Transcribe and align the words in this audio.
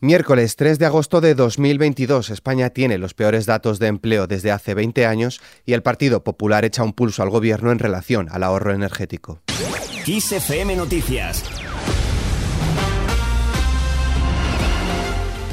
Miércoles 0.00 0.54
3 0.54 0.78
de 0.78 0.86
agosto 0.86 1.20
de 1.20 1.34
2022, 1.34 2.30
España 2.30 2.70
tiene 2.70 2.98
los 2.98 3.14
peores 3.14 3.46
datos 3.46 3.80
de 3.80 3.88
empleo 3.88 4.28
desde 4.28 4.52
hace 4.52 4.74
20 4.74 5.04
años 5.06 5.40
y 5.66 5.72
el 5.72 5.82
Partido 5.82 6.22
Popular 6.22 6.64
echa 6.64 6.84
un 6.84 6.92
pulso 6.92 7.24
al 7.24 7.30
gobierno 7.30 7.72
en 7.72 7.80
relación 7.80 8.28
al 8.30 8.44
ahorro 8.44 8.72
energético. 8.72 9.42
Noticias 10.76 11.42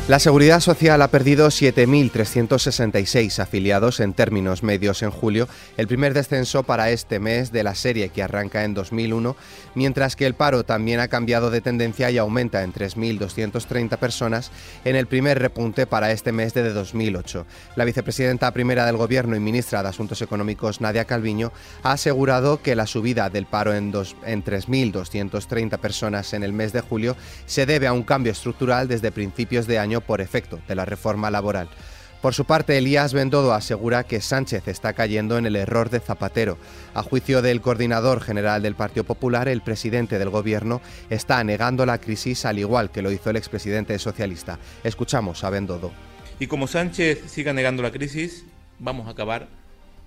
La 0.07 0.19
Seguridad 0.19 0.59
Social 0.59 1.01
ha 1.01 1.07
perdido 1.07 1.47
7.366 1.47 3.39
afiliados 3.39 3.99
en 3.99 4.13
términos 4.13 4.61
medios 4.61 5.01
en 5.01 5.09
julio, 5.09 5.47
el 5.77 5.87
primer 5.87 6.13
descenso 6.13 6.61
para 6.61 6.91
este 6.91 7.19
mes 7.19 7.51
de 7.51 7.63
la 7.63 7.73
serie 7.73 8.09
que 8.09 8.21
arranca 8.21 8.65
en 8.65 8.75
2001, 8.75 9.35
mientras 9.73 10.15
que 10.15 10.27
el 10.27 10.35
paro 10.35 10.63
también 10.63 10.99
ha 10.99 11.07
cambiado 11.07 11.49
de 11.49 11.61
tendencia 11.61 12.11
y 12.11 12.19
aumenta 12.19 12.61
en 12.61 12.71
3.230 12.71 13.97
personas 13.97 14.51
en 14.83 14.95
el 14.95 15.07
primer 15.07 15.39
repunte 15.39 15.87
para 15.87 16.11
este 16.11 16.31
mes 16.31 16.53
de 16.53 16.71
2008. 16.71 17.47
La 17.75 17.83
vicepresidenta 17.83 18.51
primera 18.51 18.85
del 18.85 18.97
Gobierno 18.97 19.35
y 19.35 19.39
ministra 19.39 19.81
de 19.81 19.89
Asuntos 19.89 20.21
Económicos, 20.21 20.81
Nadia 20.81 21.05
Calviño, 21.05 21.51
ha 21.81 21.93
asegurado 21.93 22.61
que 22.61 22.75
la 22.75 22.85
subida 22.85 23.31
del 23.31 23.47
paro 23.47 23.73
en, 23.73 23.91
en 24.23 24.43
3.230 24.43 25.79
personas 25.79 26.35
en 26.35 26.43
el 26.43 26.53
mes 26.53 26.73
de 26.73 26.81
julio 26.81 27.17
se 27.47 27.65
debe 27.65 27.87
a 27.87 27.93
un 27.93 28.03
cambio 28.03 28.33
estructural 28.33 28.87
desde 28.87 29.11
principios 29.11 29.65
de 29.65 29.79
año 29.79 29.94
por 30.01 30.21
efecto 30.21 30.59
de 30.67 30.75
la 30.75 30.85
reforma 30.85 31.31
laboral. 31.31 31.69
Por 32.25 32.33
su 32.33 32.45
parte, 32.45 32.75
Elías 32.75 33.13
Bendodo 33.13 33.53
asegura 33.53 34.03
que 34.03 34.19
Sánchez 34.19 34.67
está 34.67 34.93
cayendo 34.93 35.37
en 35.37 35.45
el 35.45 35.55
error 35.55 35.91
de 35.91 35.99
Zapatero. 35.99 36.57
A 36.95 37.03
juicio 37.03 37.43
del 37.43 37.61
coordinador 37.61 38.19
general 38.19 38.63
del 38.63 38.73
Partido 38.73 39.03
Popular, 39.03 39.47
el 39.47 39.61
presidente 39.61 40.17
del 40.17 40.31
Gobierno 40.31 40.81
está 41.11 41.43
negando 41.43 41.85
la 41.85 41.99
crisis 41.99 42.45
al 42.45 42.57
igual 42.57 42.89
que 42.89 43.03
lo 43.03 43.11
hizo 43.11 43.29
el 43.29 43.35
expresidente 43.35 43.99
socialista. 43.99 44.57
Escuchamos 44.83 45.43
a 45.43 45.51
Bendodo. 45.51 45.91
Y 46.39 46.47
como 46.47 46.65
Sánchez 46.65 47.21
siga 47.27 47.53
negando 47.53 47.83
la 47.83 47.91
crisis, 47.91 48.43
vamos 48.79 49.05
a 49.05 49.11
acabar 49.11 49.47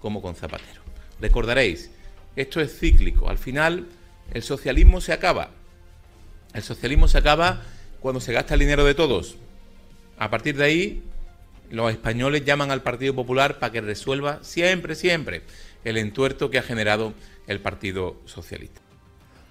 como 0.01 0.21
con 0.21 0.35
Zapatero. 0.35 0.83
Recordaréis, 1.21 1.89
esto 2.35 2.61
es 2.61 2.77
cíclico. 2.81 3.31
Al 3.31 3.39
final, 3.39 3.87
el 4.35 4.43
socialismo 4.43 5.01
se 5.01 5.13
acaba. 5.13 5.51
El 6.53 6.65
socialismo 6.65 7.07
se 7.07 7.19
acaba 7.19 7.63
cuando 8.01 8.21
se 8.21 8.33
gasta 8.33 8.55
el 8.55 8.61
dinero 8.61 8.85
de 8.85 8.95
todos 8.95 9.37
a 10.19 10.31
partir 10.31 10.57
de 10.57 10.65
ahí, 10.65 11.03
los 11.71 11.91
españoles 11.91 12.45
llaman 12.45 12.71
al 12.71 12.83
Partido 12.83 13.15
Popular 13.15 13.59
para 13.59 13.73
que 13.73 13.81
resuelva 13.81 14.39
siempre, 14.43 14.95
siempre 14.95 15.43
el 15.85 15.97
entuerto 15.97 16.51
que 16.51 16.59
ha 16.59 16.63
generado 16.63 17.15
el 17.47 17.61
Partido 17.61 18.17
Socialista. 18.25 18.88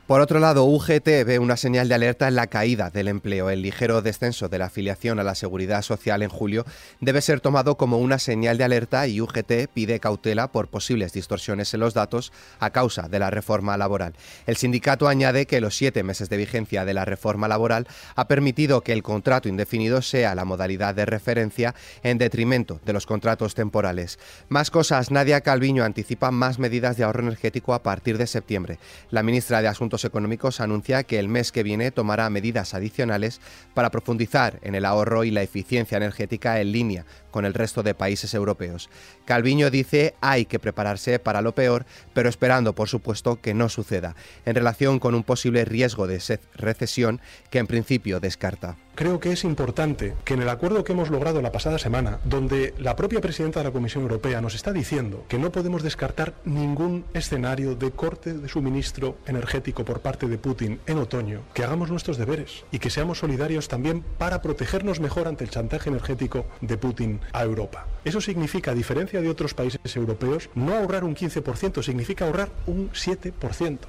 Por 0.08 0.22
otro 0.22 0.39
lado, 0.39 0.63
UGT 0.63 1.25
ve 1.25 1.38
una 1.38 1.58
señal 1.58 1.89
de 1.89 1.95
alerta 1.95 2.30
en 2.30 2.36
la 2.36 2.47
caída 2.47 2.89
del 2.89 3.09
empleo. 3.09 3.50
El 3.50 3.61
ligero 3.61 4.02
descenso 4.02 4.47
de 4.47 4.58
la 4.58 4.67
afiliación 4.67 5.19
a 5.19 5.23
la 5.23 5.36
seguridad 5.36 5.81
social 5.81 6.23
en 6.23 6.30
julio 6.30 6.66
debe 7.02 7.19
ser 7.19 7.41
tomado 7.41 7.75
como 7.75 7.97
una 7.97 8.17
señal 8.17 8.58
de 8.58 8.64
alerta 8.64 9.05
y 9.05 9.19
UGT 9.19 9.67
pide 9.73 9.99
cautela 9.99 10.49
por 10.49 10.69
posibles 10.69 11.11
distorsiones 11.11 11.73
en 11.73 11.81
los 11.81 11.94
datos 11.94 12.31
a 12.61 12.69
causa 12.69 13.09
de 13.09 13.19
la 13.19 13.31
reforma 13.31 13.75
laboral. 13.75 14.14
El 14.45 14.55
sindicato 14.55 15.09
añade 15.09 15.45
que 15.45 15.59
los 15.59 15.75
siete 15.75 16.03
meses 16.03 16.30
de 16.30 16.38
vigencia 16.38 16.86
de 16.86 16.94
la 16.94 17.03
reforma 17.03 17.49
laboral 17.49 17.86
ha 18.16 18.30
permitido 18.30 18.80
que 18.80 18.94
el 18.94 19.03
contrato 19.03 19.49
indefinido 19.49 20.02
sea 20.02 20.36
la 20.36 20.45
modalidad 20.45 20.95
de 20.95 21.05
referencia 21.05 21.75
en 22.02 22.17
detrimento 22.17 22.80
de 22.86 22.94
los 22.94 23.05
contratos 23.05 23.55
temporales. 23.55 24.19
Más 24.47 24.71
cosas, 24.71 25.11
Nadia 25.11 25.42
Calviño 25.42 25.83
anticipa 25.83 26.31
más 26.31 26.59
medidas 26.59 26.95
de 26.95 27.03
ahorro 27.03 27.23
energético 27.23 27.73
a 27.73 27.83
partir 27.83 28.17
de 28.17 28.27
septiembre. 28.27 28.80
La 29.09 29.21
ministra 29.21 29.61
de 29.61 29.67
Asuntos 29.67 29.97
Económicos 30.06 30.59
anuncia 30.59 31.03
que 31.03 31.20
el 31.20 31.30
mes 31.30 31.52
que 31.52 31.64
viene 31.64 31.92
tomará 31.92 32.30
medidas 32.30 32.73
adicionales 32.73 33.42
para 33.73 33.92
profundizar 33.92 34.59
en 34.62 34.76
el 34.76 34.86
ahorro 34.86 35.23
y 35.23 35.31
la 35.31 35.44
eficiencia 35.44 35.98
energética 35.98 36.59
en 36.59 36.72
línea 36.72 37.06
con 37.38 37.45
el 37.45 37.53
resto 37.53 37.83
de 37.83 37.93
países 37.93 38.33
europeos. 38.33 38.89
Calviño 39.25 39.69
dice 39.69 40.16
hay 40.21 40.45
que 40.45 40.57
prepararse 40.57 41.19
para 41.19 41.43
lo 41.43 41.53
peor, 41.53 41.85
pero 42.16 42.30
esperando, 42.30 42.73
por 42.73 42.89
supuesto, 42.89 43.39
que 43.39 43.53
no 43.53 43.70
suceda, 43.70 44.15
en 44.43 44.55
relación 44.55 44.98
con 44.98 45.14
un 45.14 45.21
posible 45.21 45.64
riesgo 45.64 46.08
de 46.08 46.20
recesión 46.55 47.21
que 47.52 47.59
en 47.59 47.67
principio 47.67 48.20
descarta. 48.20 48.76
Creo 48.97 49.20
que 49.20 49.31
es 49.31 49.43
importante 49.43 50.15
que 50.26 50.33
en 50.33 50.42
el 50.42 50.49
acuerdo 50.49 50.83
que 50.83 50.93
hemos 50.93 51.11
logrado 51.11 51.39
la 51.43 51.52
pasada 51.52 51.77
semana, 51.77 52.20
donde 52.23 52.73
la 52.80 52.95
propia 52.95 53.21
presidenta 53.21 53.59
de 53.59 53.65
la 53.65 53.71
Comisión 53.71 54.02
Europea 54.02 54.42
nos 54.42 54.55
está 54.55 54.73
diciendo 54.73 55.23
que 55.27 55.37
no 55.37 55.52
podemos 55.52 55.83
descartar 55.83 56.33
ningún 56.45 57.05
escenario 57.14 57.76
de 57.76 57.92
corte 57.92 58.33
de 58.33 58.49
suministro 58.49 59.20
energético 59.27 59.86
por 59.86 59.99
parte 59.99 60.27
de 60.27 60.39
Putin 60.39 60.80
en 60.87 60.97
otoño, 60.97 61.43
que 61.53 61.64
hagamos 61.64 61.92
nuestros 61.92 62.17
deberes 62.17 62.65
y 62.71 62.80
que 62.80 62.89
seamos 62.89 63.20
solidarios 63.20 63.67
también 63.67 64.03
para 64.17 64.42
protegernos 64.42 64.99
mejor 64.99 65.27
ante 65.27 65.43
el 65.43 65.52
chantaje 65.52 65.92
energético 65.92 66.47
de 66.61 66.80
Putin 66.80 67.20
a 67.33 67.43
Europa. 67.43 67.86
Eso 68.05 68.21
significa, 68.21 68.71
a 68.71 68.76
diferencia 68.76 69.21
de 69.21 69.30
otros 69.30 69.54
países 69.54 69.95
europeos, 69.95 70.49
no 70.55 70.76
ahorrar 70.76 71.04
un 71.04 71.15
15%, 71.15 71.83
significa 71.83 72.26
ahorrar 72.26 72.49
un 72.65 72.89
7%. 72.92 73.80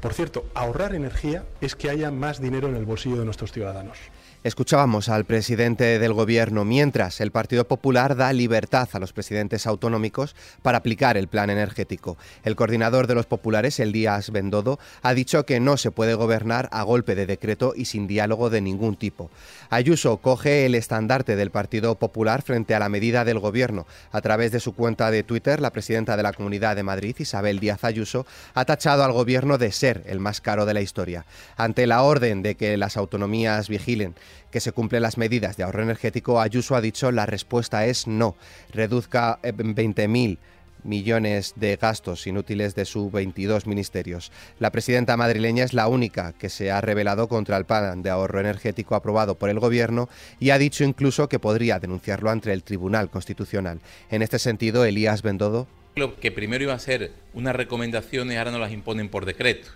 Por 0.00 0.14
cierto, 0.14 0.46
ahorrar 0.54 0.94
energía 0.94 1.44
es 1.60 1.76
que 1.76 1.90
haya 1.90 2.10
más 2.10 2.40
dinero 2.40 2.68
en 2.68 2.76
el 2.76 2.84
bolsillo 2.84 3.18
de 3.18 3.24
nuestros 3.24 3.52
ciudadanos. 3.52 3.98
Escuchábamos 4.44 5.08
al 5.08 5.24
presidente 5.24 6.00
del 6.00 6.14
gobierno 6.14 6.64
mientras 6.64 7.20
el 7.20 7.30
Partido 7.30 7.68
Popular 7.68 8.16
da 8.16 8.32
libertad 8.32 8.88
a 8.92 8.98
los 8.98 9.12
presidentes 9.12 9.68
autonómicos 9.68 10.34
para 10.62 10.78
aplicar 10.78 11.16
el 11.16 11.28
plan 11.28 11.48
energético. 11.48 12.18
El 12.42 12.56
coordinador 12.56 13.06
de 13.06 13.14
los 13.14 13.26
populares, 13.26 13.78
el 13.78 13.92
Díaz 13.92 14.30
Bendodo, 14.30 14.80
ha 15.02 15.14
dicho 15.14 15.46
que 15.46 15.60
no 15.60 15.76
se 15.76 15.92
puede 15.92 16.14
gobernar 16.14 16.68
a 16.72 16.82
golpe 16.82 17.14
de 17.14 17.26
decreto 17.26 17.72
y 17.76 17.84
sin 17.84 18.08
diálogo 18.08 18.50
de 18.50 18.60
ningún 18.60 18.96
tipo. 18.96 19.30
Ayuso 19.70 20.16
coge 20.16 20.66
el 20.66 20.74
estandarte 20.74 21.36
del 21.36 21.52
Partido 21.52 21.94
Popular 21.94 22.42
frente 22.42 22.74
a 22.74 22.80
la 22.80 22.88
medida 22.88 23.24
del 23.24 23.38
gobierno. 23.38 23.86
A 24.10 24.22
través 24.22 24.50
de 24.50 24.58
su 24.58 24.74
cuenta 24.74 25.12
de 25.12 25.22
Twitter, 25.22 25.60
la 25.60 25.70
presidenta 25.70 26.16
de 26.16 26.24
la 26.24 26.32
Comunidad 26.32 26.74
de 26.74 26.82
Madrid, 26.82 27.14
Isabel 27.16 27.60
Díaz 27.60 27.84
Ayuso, 27.84 28.26
ha 28.54 28.64
tachado 28.64 29.04
al 29.04 29.12
gobierno 29.12 29.56
de 29.56 29.70
ser 29.70 30.02
el 30.06 30.18
más 30.18 30.40
caro 30.40 30.66
de 30.66 30.74
la 30.74 30.80
historia. 30.80 31.26
Ante 31.56 31.86
la 31.86 32.02
orden 32.02 32.42
de 32.42 32.56
que 32.56 32.76
las 32.76 32.96
autonomías 32.96 33.68
vigilen 33.68 34.16
que 34.50 34.60
se 34.60 34.72
cumplen 34.72 35.02
las 35.02 35.18
medidas 35.18 35.56
de 35.56 35.64
ahorro 35.64 35.82
energético, 35.82 36.40
Ayuso 36.40 36.76
ha 36.76 36.80
dicho 36.80 37.10
la 37.12 37.26
respuesta 37.26 37.86
es 37.86 38.06
no. 38.06 38.36
Reduzca 38.72 39.40
20.000 39.42 40.38
millones 40.84 41.54
de 41.56 41.76
gastos 41.76 42.26
inútiles 42.26 42.74
de 42.74 42.84
sus 42.84 43.10
22 43.10 43.66
ministerios. 43.66 44.32
La 44.58 44.70
presidenta 44.70 45.16
madrileña 45.16 45.64
es 45.64 45.72
la 45.72 45.88
única 45.88 46.32
que 46.32 46.48
se 46.48 46.70
ha 46.70 46.80
revelado 46.80 47.28
contra 47.28 47.56
el 47.56 47.64
plan 47.64 48.02
de 48.02 48.10
ahorro 48.10 48.40
energético 48.40 48.94
aprobado 48.94 49.36
por 49.36 49.50
el 49.50 49.60
Gobierno 49.60 50.08
y 50.40 50.50
ha 50.50 50.58
dicho 50.58 50.84
incluso 50.84 51.28
que 51.28 51.38
podría 51.38 51.78
denunciarlo 51.78 52.30
ante 52.30 52.52
el 52.52 52.62
Tribunal 52.62 53.10
Constitucional. 53.10 53.80
En 54.10 54.22
este 54.22 54.38
sentido, 54.38 54.84
Elías 54.84 55.22
Bendodo. 55.22 55.66
Lo 55.94 56.18
que 56.18 56.32
primero 56.32 56.64
iba 56.64 56.74
a 56.74 56.78
ser 56.78 57.12
unas 57.34 57.54
recomendaciones 57.54 58.38
ahora 58.38 58.50
no 58.50 58.58
las 58.58 58.72
imponen 58.72 59.08
por 59.08 59.26
decreto. 59.26 59.68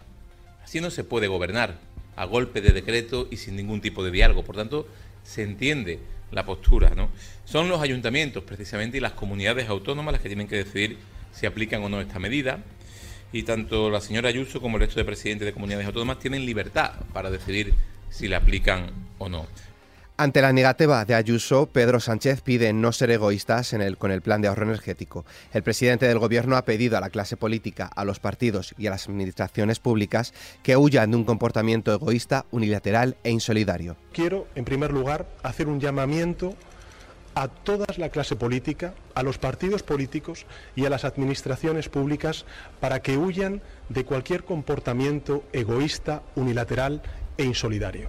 Así 0.65 0.81
no 0.81 0.91
se 0.91 1.05
puede 1.05 1.29
gobernar 1.29 1.79
a 2.17 2.25
golpe 2.25 2.61
de 2.61 2.73
decreto 2.73 3.29
y 3.31 3.37
sin 3.37 3.57
ningún 3.57 3.81
tipo 3.81 4.03
de 4.03 4.11
diálogo. 4.11 4.43
Por 4.43 4.57
tanto, 4.57 4.89
se 5.23 5.43
entiende 5.43 6.01
la 6.33 6.45
postura. 6.45 6.95
¿no? 6.95 7.11
Son 7.45 7.69
los 7.69 7.81
ayuntamientos 7.81 8.43
precisamente 8.45 8.97
y 8.97 9.01
las 9.01 9.13
comunidades 9.13 9.69
autónomas 9.69 10.13
las 10.13 10.23
que 10.23 10.29
tienen 10.29 10.49
que 10.49 10.57
decidir 10.57 10.99
si 11.33 11.47
aplican 11.47 11.83
o 11.83 11.89
no 11.89 12.01
esta 12.01 12.19
medida. 12.19 12.61
Y 13.33 13.43
tanto 13.43 13.91
la 13.91 14.01
señora 14.01 14.29
Ayuso 14.29 14.61
como 14.61 14.77
el 14.77 14.83
resto 14.83 14.99
de 15.01 15.05
presidentes 15.05 15.47
de 15.47 15.53
comunidades 15.53 15.87
autónomas 15.87 16.19
tienen 16.19 16.47
libertad 16.47 16.93
para 17.13 17.31
decidir 17.31 17.75
si 18.09 18.29
la 18.29 18.39
aplican 18.39 18.91
o 19.19 19.29
no. 19.29 19.47
Ante 20.19 20.41
la 20.41 20.55
negativa 20.55 21.05
de 21.05 21.15
Ayuso, 21.15 21.67
Pedro 21.67 22.01
Sánchez 22.01 22.41
pide 22.41 22.73
no 22.73 22.93
ser 22.93 23.11
egoístas 23.11 23.75
en 23.75 23.83
el, 23.83 23.99
con 23.99 24.11
el 24.11 24.23
plan 24.23 24.41
de 24.41 24.49
ahorro 24.49 24.63
energético. 24.63 25.27
El 25.53 25.63
presidente 25.63 26.09
del 26.09 26.19
Gobierno 26.19 26.57
ha 26.57 26.65
pedido 26.65 26.97
a 26.97 27.03
la 27.03 27.11
clase 27.11 27.37
política, 27.37 27.91
a 27.95 28.03
los 28.07 28.19
partidos 28.19 28.75
y 28.79 28.87
a 28.87 28.91
las 28.91 29.09
administraciones 29.09 29.79
públicas 29.79 30.33
que 30.63 30.79
huyan 30.79 31.11
de 31.11 31.19
un 31.19 31.25
comportamiento 31.25 31.93
egoísta, 31.93 32.47
unilateral 32.51 33.19
e 33.25 33.31
insolidario. 33.31 33.99
Quiero, 34.15 34.47
en 34.55 34.65
primer 34.65 34.91
lugar, 34.91 35.27
hacer 35.43 35.69
un 35.69 35.81
llamamiento 35.81 36.55
a 37.35 37.49
toda 37.49 37.85
la 37.99 38.09
clase 38.09 38.37
política, 38.37 38.95
a 39.15 39.23
los 39.23 39.37
partidos 39.37 39.83
políticos 39.83 40.47
y 40.75 40.87
a 40.87 40.91
las 40.91 41.05
administraciones 41.05 41.91
públicas 41.91 42.47
para 42.81 43.01
que 43.03 43.19
huyan 43.19 43.61
de 43.91 44.07
cualquier 44.07 44.45
comportamiento 44.45 45.45
egoísta, 45.53 46.23
unilateral 46.37 47.03
e 47.37 47.45
insolidario. 47.45 48.09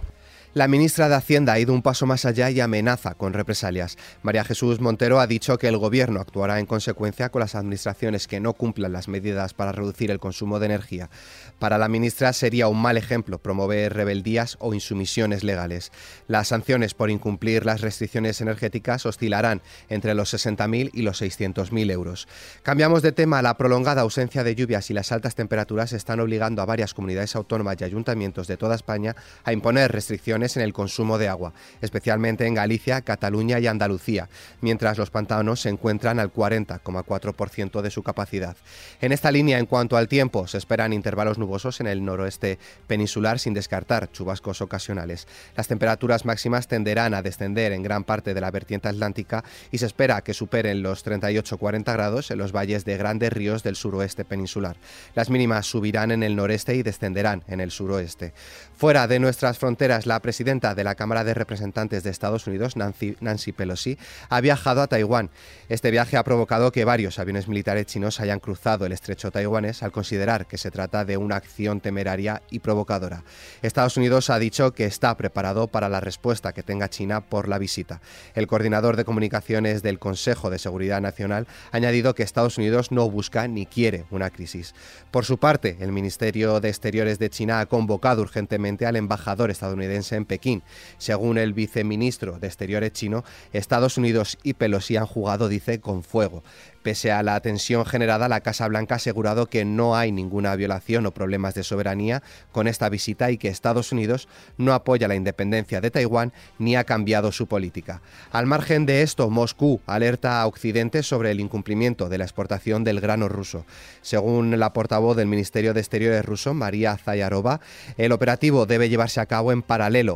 La 0.57 0.68
ministra 0.68 1.07
de 1.07 1.13
Hacienda 1.13 1.54
ha 1.54 1.59
ido 1.59 1.71
un 1.71 1.83
paso 1.83 2.07
más 2.07 2.25
allá 2.25 2.50
y 2.50 2.62
amenaza 2.62 3.13
con 3.13 3.33
represalias. 3.33 3.95
María 4.24 4.44
Jesús 4.44 4.80
Montero 4.80 5.19
ha 5.19 5.27
dicho 5.27 5.59
que 5.59 5.68
el 5.68 5.77
Gobierno 5.77 6.19
actuará 6.19 6.59
en 6.59 6.65
consecuencia 6.65 7.30
con 7.30 7.42
las 7.42 7.54
administraciones 7.54 8.25
que 8.25 8.39
no 8.39 8.54
cumplan 8.54 8.92
las 8.92 9.07
medidas 9.07 9.54
para 9.54 9.71
reducir 9.71 10.09
el 10.09 10.19
consumo 10.19 10.57
de 10.57 10.65
energía. 10.65 11.12
Para 11.59 11.77
la 11.77 11.89
ministra 11.89 12.33
sería 12.33 12.69
un 12.69 12.81
mal 12.81 12.98
ejemplo 12.98 13.38
promover 13.38 13.94
rebeldías 13.94 14.57
o 14.59 14.74
insumisiones 14.74 15.44
legales. 15.44 15.92
Las 16.27 16.48
sanciones 16.48 16.95
por 16.95 17.12
incumplir 17.12 17.63
las 17.63 17.81
restricciones 17.81 18.42
energéticas 18.42 19.06
oscilarán 19.06 19.62
entre 19.89 20.15
los 20.15 20.33
60.000 20.33 20.89
y 20.92 21.03
los 21.03 21.21
600.000 21.21 21.92
euros. 21.92 22.27
Cambiamos 22.63 23.03
de 23.03 23.12
tema. 23.12 23.44
La 23.44 23.57
prolongada 23.57 24.01
ausencia 24.01 24.44
de 24.44 24.56
lluvias 24.56 24.89
y 24.89 24.95
las 24.95 25.12
altas 25.12 25.36
temperaturas 25.36 25.94
están 25.94 26.19
obligando 26.19 26.63
a 26.63 26.65
varias 26.65 26.95
comunidades 26.95 27.36
autónomas 27.36 27.77
y 27.80 27.83
ayuntamientos 27.83 28.48
de 28.48 28.57
toda 28.57 28.74
España 28.74 29.15
a 29.44 29.53
imponer 29.53 29.92
restricciones 29.92 30.46
en 30.55 30.63
el 30.63 30.71
consumo 30.71 31.17
de 31.17 31.27
agua, 31.27 31.53
especialmente 31.81 32.45
en 32.45 32.53
Galicia, 32.53 33.01
Cataluña 33.01 33.59
y 33.59 33.67
Andalucía, 33.67 34.29
mientras 34.61 34.97
los 34.97 35.09
pantanos 35.09 35.61
se 35.61 35.69
encuentran 35.69 36.19
al 36.19 36.31
40,4% 36.31 37.81
de 37.81 37.91
su 37.91 38.03
capacidad. 38.03 38.55
En 39.01 39.11
esta 39.11 39.31
línea, 39.31 39.59
en 39.59 39.65
cuanto 39.65 39.97
al 39.97 40.07
tiempo, 40.07 40.47
se 40.47 40.57
esperan 40.57 40.94
intervalos 40.94 41.38
nubosos 41.38 41.81
en 41.81 41.88
el 41.88 42.05
noroeste 42.05 42.59
peninsular 42.88 43.39
sin 43.39 43.53
descartar 43.53 44.11
chubascos 44.11 44.61
ocasionales. 44.61 45.27
Las 45.55 45.67
temperaturas 45.67 46.25
máximas 46.25 46.67
tenderán 46.67 47.13
a 47.13 47.21
descender 47.21 47.71
en 47.71 47.83
gran 47.83 48.03
parte 48.03 48.33
de 48.33 48.41
la 48.41 48.51
vertiente 48.51 48.88
atlántica 48.88 49.43
y 49.71 49.79
se 49.79 49.88
espera 49.88 50.21
que 50.21 50.33
superen 50.33 50.83
los 50.83 51.05
38-40 51.05 51.93
grados 51.93 52.31
en 52.31 52.38
los 52.38 52.51
valles 52.51 52.85
de 52.85 52.97
grandes 52.97 53.33
ríos 53.33 53.63
del 53.63 53.75
suroeste 53.75 54.25
peninsular. 54.25 54.77
Las 55.15 55.29
mínimas 55.29 55.65
subirán 55.65 56.11
en 56.11 56.23
el 56.23 56.35
noreste 56.35 56.75
y 56.75 56.83
descenderán 56.83 57.43
en 57.47 57.59
el 57.59 57.71
suroeste. 57.71 58.33
Fuera 58.75 59.07
de 59.07 59.19
nuestras 59.19 59.57
fronteras, 59.57 60.05
la 60.05 60.19
presidenta 60.27 60.75
de 60.75 60.83
la 60.83 60.95
Cámara 60.95 61.24
de 61.24 61.33
Representantes 61.33 62.03
de 62.03 62.09
Estados 62.09 62.47
Unidos, 62.47 62.75
Nancy, 62.75 63.51
Pelosi, 63.53 63.97
ha 64.27 64.41
viajado 64.41 64.81
a 64.81 64.88
Taiwán. 64.88 65.29
Este 65.69 65.89
viaje 65.89 66.18
ha 66.18 66.24
provocado 66.25 66.74
que 66.74 66.83
varios 66.83 67.18
aviones 67.18 67.47
militares 67.47 67.85
chinos 67.85 68.19
hayan 68.19 68.41
cruzado 68.41 68.85
el 68.85 68.91
estrecho 68.91 69.31
taiwanés 69.31 69.83
al 69.83 69.94
considerar 69.94 70.45
que 70.45 70.57
se 70.57 70.69
trata 70.69 71.06
de 71.06 71.15
una 71.15 71.38
acción 71.38 71.79
temeraria 71.79 72.41
y 72.50 72.59
provocadora. 72.59 73.24
Estados 73.62 73.95
Unidos 73.95 74.29
ha 74.29 74.38
dicho 74.38 74.74
que 74.74 74.83
está 74.83 75.15
preparado 75.15 75.69
para 75.69 75.88
la 75.88 76.01
respuesta 76.01 76.51
que 76.51 76.62
tenga 76.62 76.89
China 76.89 77.21
por 77.21 77.47
la 77.47 77.57
visita. 77.57 78.01
El 78.35 78.47
coordinador 78.47 78.97
de 78.97 79.06
comunicaciones 79.06 79.81
del 79.81 79.97
Consejo 79.97 80.50
de 80.50 80.59
Seguridad 80.59 81.00
Nacional 81.00 81.47
ha 81.71 81.77
añadido 81.77 82.15
que 82.15 82.24
Estados 82.24 82.57
Unidos 82.57 82.91
no 82.91 83.09
busca 83.09 83.47
ni 83.47 83.65
quiere 83.65 84.03
una 84.12 84.29
crisis. 84.29 84.75
Por 85.09 85.24
su 85.24 85.38
parte, 85.38 85.77
el 85.79 85.94
Ministerio 85.94 86.59
de 86.59 86.68
Exteriores 86.68 87.18
de 87.18 87.29
China 87.29 87.62
ha 87.62 87.65
convocado 87.68 88.24
urgentemente 88.24 88.85
al 88.85 88.97
embajador 88.97 89.51
estadounidense 89.51 90.16
en 90.17 90.25
Pekín. 90.25 90.63
Según 90.97 91.37
el 91.37 91.53
viceministro 91.53 92.39
de 92.39 92.47
Exteriores 92.47 92.91
chino, 92.91 93.23
Estados 93.53 93.97
Unidos 93.97 94.37
y 94.43 94.53
Pelosi 94.53 94.97
han 94.97 95.05
jugado, 95.05 95.47
dice, 95.47 95.79
con 95.79 96.03
fuego. 96.03 96.43
Pese 96.87 97.11
a 97.11 97.21
la 97.21 97.39
tensión 97.41 97.85
generada, 97.85 98.29
la 98.29 98.39
Casa 98.39 98.65
Blanca 98.67 98.95
ha 98.95 98.97
asegurado 98.97 99.47
que 99.47 99.65
no 99.65 99.97
hay 99.97 100.13
ninguna 100.13 100.55
violación 100.55 101.05
o 101.05 101.11
problemas 101.11 101.53
de 101.53 101.63
soberanía 101.63 102.23
con 102.53 102.65
esta 102.65 102.87
visita 102.87 103.29
y 103.29 103.37
que 103.37 103.49
Estados 103.49 103.91
Unidos 103.91 104.29
no 104.57 104.73
apoya 104.73 105.09
la 105.09 105.15
independencia 105.15 105.81
de 105.81 105.91
Taiwán 105.91 106.31
ni 106.59 106.77
ha 106.77 106.85
cambiado 106.85 107.33
su 107.33 107.47
política. 107.47 108.01
Al 108.31 108.45
margen 108.45 108.85
de 108.85 109.01
esto, 109.01 109.29
Moscú 109.29 109.81
alerta 109.85 110.41
a 110.41 110.47
Occidente 110.47 111.03
sobre 111.03 111.31
el 111.31 111.41
incumplimiento 111.41 112.07
de 112.07 112.19
la 112.19 112.23
exportación 112.23 112.85
del 112.85 113.01
grano 113.01 113.27
ruso. 113.27 113.65
Según 114.01 114.57
la 114.57 114.71
portavoz 114.71 115.17
del 115.17 115.27
Ministerio 115.27 115.73
de 115.73 115.81
Exteriores 115.81 116.23
ruso, 116.23 116.53
María 116.53 116.97
Zayarova, 116.97 117.59
el 117.97 118.13
operativo 118.13 118.65
debe 118.65 118.87
llevarse 118.87 119.19
a 119.19 119.25
cabo 119.25 119.51
en 119.51 119.61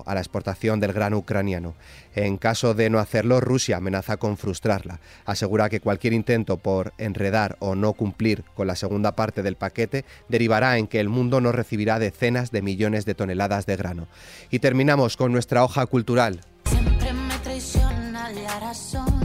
a 0.06 0.14
la 0.14 0.22
exportación 0.22 0.80
del 0.80 0.94
grano 0.94 1.18
ucraniano. 1.18 1.76
En 2.16 2.38
caso 2.38 2.74
de 2.74 2.90
no 2.90 3.00
hacerlo, 3.00 3.42
Rusia 3.42 3.78
amenaza 3.78 4.18
con 4.18 4.38
frustrarla. 4.38 5.00
Asegura 5.26 5.70
que 5.70 5.80
cualquier 5.80 6.14
intento 6.14 6.58
por 6.58 6.94
enredar 6.98 7.58
o 7.60 7.76
no 7.76 7.94
cumplir 7.94 8.44
con 8.56 8.68
la 8.68 8.76
segunda 8.76 9.16
parte 9.16 9.44
del 9.44 9.56
paquete 9.56 10.06
derivará 10.30 10.78
en 10.78 10.88
que 10.88 11.00
el 11.00 11.10
mundo 11.10 11.42
no 11.42 11.52
recibirá 11.52 12.00
decenas 12.00 12.52
de 12.52 12.62
millones 12.62 13.06
de 13.06 13.16
toneladas 13.16 13.66
de 13.66 13.76
grano. 13.76 14.08
Y 14.50 14.60
terminamos 14.60 15.18
con 15.18 15.32
nuestra 15.32 15.64
hoja 15.64 15.86
cultural. 15.86 16.42
Siempre 16.66 17.14
me 17.14 17.38
traiciona 17.40 18.30
la 18.32 18.60
razón 18.60 19.22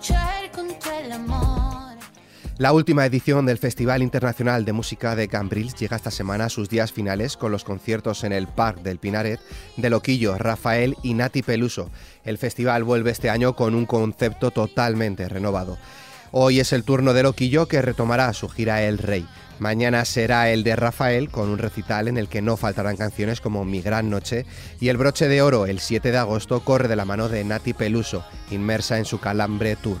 luchar 0.00 0.50
contra 0.52 1.00
el 1.00 1.12
amor. 1.12 1.69
La 2.60 2.74
última 2.74 3.06
edición 3.06 3.46
del 3.46 3.56
Festival 3.56 4.02
Internacional 4.02 4.66
de 4.66 4.74
Música 4.74 5.16
de 5.16 5.28
Cambrils 5.28 5.74
llega 5.76 5.96
esta 5.96 6.10
semana 6.10 6.44
a 6.44 6.50
sus 6.50 6.68
días 6.68 6.92
finales 6.92 7.38
con 7.38 7.52
los 7.52 7.64
conciertos 7.64 8.22
en 8.22 8.34
el 8.34 8.48
Parc 8.48 8.82
del 8.82 8.98
Pinaret 8.98 9.40
de 9.78 9.88
Loquillo, 9.88 10.36
Rafael 10.36 10.94
y 11.02 11.14
Nati 11.14 11.40
Peluso. 11.40 11.88
El 12.22 12.36
festival 12.36 12.84
vuelve 12.84 13.12
este 13.12 13.30
año 13.30 13.56
con 13.56 13.74
un 13.74 13.86
concepto 13.86 14.50
totalmente 14.50 15.26
renovado. 15.26 15.78
Hoy 16.32 16.60
es 16.60 16.74
el 16.74 16.84
turno 16.84 17.14
de 17.14 17.22
Loquillo 17.22 17.66
que 17.66 17.80
retomará 17.80 18.30
su 18.34 18.46
gira 18.50 18.82
El 18.82 18.98
Rey. 18.98 19.26
Mañana 19.58 20.04
será 20.04 20.50
el 20.50 20.62
de 20.62 20.76
Rafael 20.76 21.30
con 21.30 21.48
un 21.48 21.56
recital 21.56 22.08
en 22.08 22.18
el 22.18 22.28
que 22.28 22.42
no 22.42 22.58
faltarán 22.58 22.98
canciones 22.98 23.40
como 23.40 23.64
Mi 23.64 23.80
Gran 23.80 24.10
Noche 24.10 24.44
y 24.80 24.88
el 24.88 24.98
broche 24.98 25.28
de 25.28 25.40
oro 25.40 25.64
el 25.64 25.80
7 25.80 26.12
de 26.12 26.18
agosto 26.18 26.60
corre 26.60 26.88
de 26.88 26.96
la 26.96 27.06
mano 27.06 27.30
de 27.30 27.42
Nati 27.42 27.72
Peluso, 27.72 28.22
inmersa 28.50 28.98
en 28.98 29.06
su 29.06 29.18
Calambre 29.18 29.76
Tour. 29.76 30.00